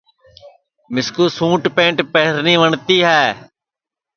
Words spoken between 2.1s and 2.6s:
پہرنی